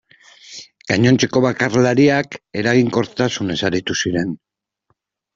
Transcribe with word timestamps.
Gainontzeko 0.91 1.41
bakarlariak 1.45 2.37
eraginkortasunez 2.61 3.59
aritu 3.69 3.97
ziren. 4.05 4.33